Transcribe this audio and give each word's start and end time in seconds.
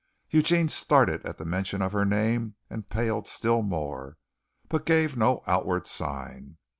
Eugene 0.31 0.67
started 0.67 1.23
at 1.27 1.37
the 1.37 1.45
mention 1.45 1.79
of 1.83 1.91
her 1.91 2.05
name 2.05 2.55
and 2.71 2.89
paled 2.89 3.27
still 3.27 3.61
more, 3.61 4.17
but 4.67 4.83
gave 4.83 5.15
no 5.15 5.37
other 5.41 5.51
outward 5.51 5.85
sign. 5.85 6.57